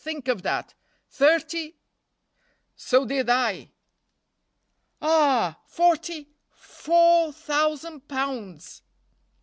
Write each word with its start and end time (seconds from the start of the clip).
think 0.03 0.27
of 0.27 0.41
that. 0.41 0.73
Thirty" 1.11 1.75
"So 2.89 3.05
did 3.05 3.29
I." 3.29 3.69
"Ah! 4.99 5.59
forty 5.67 6.33
four 6.55 7.31
thousand 7.31 8.07
pounds." 8.07 8.81